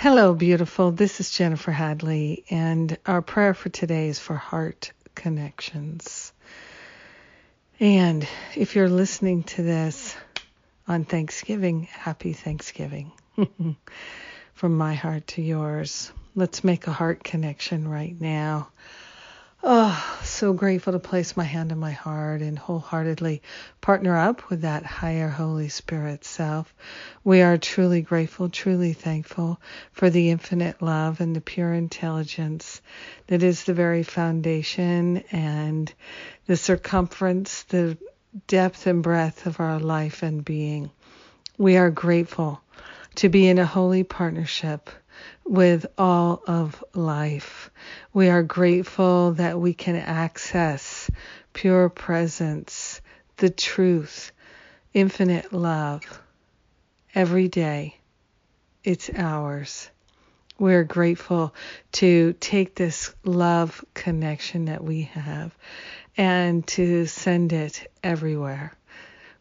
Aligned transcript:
Hello, 0.00 0.32
beautiful. 0.32 0.92
This 0.92 1.18
is 1.18 1.28
Jennifer 1.28 1.72
Hadley, 1.72 2.44
and 2.50 2.96
our 3.04 3.20
prayer 3.20 3.52
for 3.52 3.68
today 3.68 4.06
is 4.06 4.20
for 4.20 4.36
heart 4.36 4.92
connections. 5.16 6.32
And 7.80 8.24
if 8.54 8.76
you're 8.76 8.88
listening 8.88 9.42
to 9.42 9.62
this 9.64 10.14
on 10.86 11.04
Thanksgiving, 11.04 11.88
happy 11.90 12.32
Thanksgiving. 12.32 13.10
From 14.54 14.76
my 14.76 14.94
heart 14.94 15.26
to 15.34 15.42
yours. 15.42 16.12
Let's 16.36 16.62
make 16.62 16.86
a 16.86 16.92
heart 16.92 17.24
connection 17.24 17.88
right 17.88 18.14
now. 18.20 18.68
Oh, 19.60 20.20
so 20.22 20.52
grateful 20.52 20.92
to 20.92 21.00
place 21.00 21.36
my 21.36 21.42
hand 21.42 21.72
in 21.72 21.78
my 21.78 21.90
heart 21.90 22.42
and 22.42 22.56
wholeheartedly 22.56 23.42
partner 23.80 24.16
up 24.16 24.48
with 24.48 24.60
that 24.60 24.86
higher 24.86 25.28
Holy 25.28 25.68
Spirit 25.68 26.24
self. 26.24 26.72
We 27.24 27.42
are 27.42 27.58
truly 27.58 28.00
grateful, 28.00 28.48
truly 28.50 28.92
thankful 28.92 29.60
for 29.90 30.10
the 30.10 30.30
infinite 30.30 30.80
love 30.80 31.20
and 31.20 31.34
the 31.34 31.40
pure 31.40 31.72
intelligence 31.72 32.80
that 33.26 33.42
is 33.42 33.64
the 33.64 33.74
very 33.74 34.04
foundation 34.04 35.24
and 35.32 35.92
the 36.46 36.56
circumference, 36.56 37.64
the 37.64 37.98
depth 38.46 38.86
and 38.86 39.02
breadth 39.02 39.44
of 39.46 39.58
our 39.58 39.80
life 39.80 40.22
and 40.22 40.44
being. 40.44 40.88
We 41.58 41.76
are 41.76 41.90
grateful 41.90 42.60
to 43.16 43.28
be 43.28 43.48
in 43.48 43.58
a 43.58 43.66
holy 43.66 44.04
partnership 44.04 44.88
with 45.44 45.86
all 45.96 46.42
of 46.46 46.82
life. 46.94 47.70
We 48.12 48.28
are 48.28 48.42
grateful 48.42 49.32
that 49.32 49.60
we 49.60 49.74
can 49.74 49.96
access 49.96 51.10
pure 51.52 51.88
presence, 51.88 53.00
the 53.36 53.50
truth, 53.50 54.32
infinite 54.94 55.52
love 55.52 56.22
every 57.14 57.48
day. 57.48 57.96
It's 58.84 59.10
ours. 59.16 59.90
We're 60.58 60.84
grateful 60.84 61.54
to 61.92 62.32
take 62.40 62.74
this 62.74 63.14
love 63.24 63.84
connection 63.94 64.66
that 64.66 64.82
we 64.82 65.02
have 65.02 65.56
and 66.16 66.66
to 66.68 67.06
send 67.06 67.52
it 67.52 67.90
everywhere. 68.02 68.77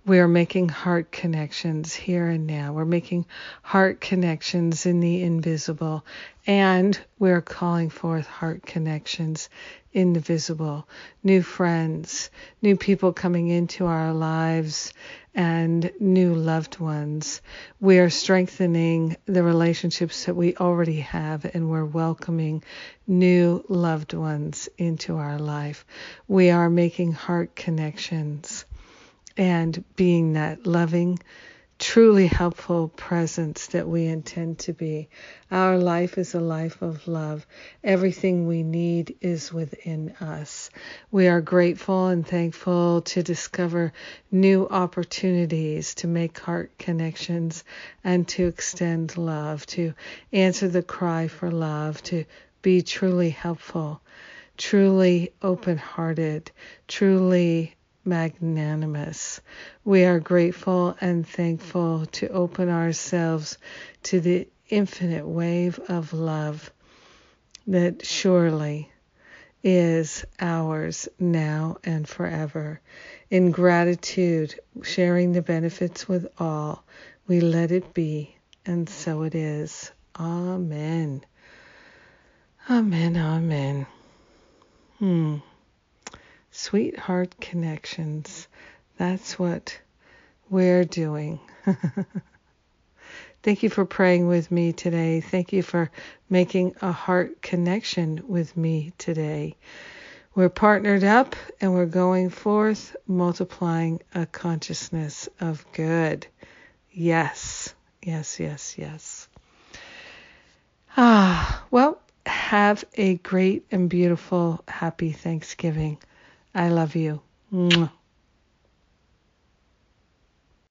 We 0.08 0.19
are 0.19 0.27
making 0.30 0.69
heart 0.69 1.11
connections 1.11 1.94
here 1.94 2.27
and 2.27 2.47
now. 2.47 2.72
We're 2.72 2.86
making 2.86 3.25
heart 3.61 4.00
connections 4.00 4.86
in 4.86 5.02
the 5.02 5.22
invisible, 5.22 6.05
and 6.45 6.97
we're 7.19 7.41
calling 7.41 7.89
forth 7.89 8.25
heart 8.25 8.66
connections 8.66 9.49
in 9.91 10.14
the 10.14 10.22
visible. 10.22 10.88
New 11.23 11.41
friends, 11.41 12.30
new 12.61 12.77
people 12.77 13.11
coming 13.11 13.49
into 13.49 13.86
our 13.86 14.14
lives, 14.14 14.94
and 15.36 15.91
new 15.99 16.33
loved 16.33 16.80
ones. 16.80 17.42
We 17.81 17.99
are 17.99 18.09
strengthening 18.09 19.17
the 19.25 19.44
relationships 19.44 20.23
that 20.23 20.36
we 20.36 20.55
already 20.55 21.02
have, 21.02 21.44
and 21.53 21.69
we're 21.69 21.83
welcoming 21.83 22.64
new 23.08 23.61
loved 23.67 24.14
ones 24.14 24.69
into 24.77 25.17
our 25.17 25.38
life. 25.38 25.86
We 26.30 26.49
are 26.49 26.69
making 26.69 27.11
heart 27.11 27.58
connections 27.58 28.64
and 29.38 29.83
being 29.95 30.33
that 30.33 30.66
loving, 30.66 31.19
truly 31.80 32.25
helpful 32.25 32.88
presence 32.88 33.67
that 33.67 33.88
we 33.88 34.07
intend 34.07 34.57
to 34.57 34.73
be. 34.73 35.07
Our 35.52 35.77
life 35.77 36.17
is 36.17 36.33
a 36.33 36.39
life 36.39 36.81
of 36.81 37.07
love. 37.07 37.45
Everything 37.83 38.47
we 38.47 38.63
need 38.63 39.15
is 39.21 39.53
within 39.53 40.15
us. 40.19 40.71
We 41.11 41.27
are 41.27 41.39
grateful 41.39 42.08
and 42.08 42.25
thankful 42.25 43.02
to 43.03 43.21
discover 43.21 43.93
new 44.31 44.67
opportunities 44.67 45.93
to 45.95 46.08
make 46.08 46.39
heart 46.39 46.71
connections 46.80 47.63
and 48.03 48.27
to 48.30 48.47
extend 48.47 49.15
love, 49.15 49.67
to 49.67 49.93
answer 50.33 50.67
the 50.67 50.83
cry 50.83 51.27
for 51.27 51.52
love, 51.52 52.02
to 52.03 52.25
be 52.63 52.81
truly 52.81 53.30
helpful, 53.30 54.02
truly 54.58 55.31
open 55.43 55.77
hearted, 55.77 56.52
truly 56.87 57.75
magnanimous. 58.07 59.41
We 59.83 60.05
are 60.05 60.19
grateful 60.19 60.95
and 61.01 61.27
thankful 61.27 62.07
to 62.13 62.29
open 62.29 62.69
ourselves 62.69 63.57
to 64.03 64.19
the 64.19 64.47
infinite 64.69 65.27
wave 65.27 65.79
of 65.89 66.13
love 66.13 66.71
that 67.67 68.05
surely 68.05 68.91
is 69.63 70.25
ours 70.39 71.09
now 71.19 71.77
and 71.83 72.07
forever. 72.07 72.79
In 73.29 73.51
gratitude, 73.51 74.55
sharing 74.83 75.33
the 75.33 75.41
benefits 75.41 76.07
with 76.07 76.27
all, 76.39 76.85
we 77.27 77.41
let 77.41 77.71
it 77.71 77.93
be, 77.93 78.37
and 78.65 78.89
so 78.89 79.23
it 79.23 79.35
is. 79.35 79.91
Amen. 80.17 81.25
Amen. 82.69 83.17
Amen. 83.17 83.87
Hmm. 84.99 85.37
Sweetheart 86.57 87.39
Connections. 87.39 88.47
That's 88.97 89.37
what 89.37 89.79
we're 90.49 90.85
doing. 90.85 91.39
Thank 93.43 93.61
you 93.61 93.69
for 93.69 93.85
praying 93.85 94.27
with 94.27 94.49
me 94.49 94.73
today. 94.73 95.21
Thank 95.21 95.53
you 95.53 95.61
for 95.61 95.91
making 96.31 96.73
a 96.81 96.91
heart 96.91 97.43
connection 97.43 98.23
with 98.27 98.57
me 98.57 98.91
today. 98.97 99.55
We're 100.33 100.49
partnered 100.49 101.03
up 101.03 101.35
and 101.61 101.75
we're 101.75 101.85
going 101.85 102.31
forth, 102.31 102.95
multiplying 103.05 104.01
a 104.15 104.25
consciousness 104.25 105.29
of 105.39 105.63
good. 105.73 106.25
Yes, 106.91 107.75
yes, 108.01 108.39
yes, 108.39 108.79
yes. 108.79 109.27
Ah, 110.97 111.63
well, 111.69 112.01
have 112.25 112.83
a 112.95 113.17
great 113.17 113.67
and 113.69 113.87
beautiful, 113.87 114.63
happy 114.67 115.11
Thanksgiving. 115.11 115.99
I 116.57 116.69
love 116.69 116.95
you. 116.95 117.21
Mwah. 117.53 117.91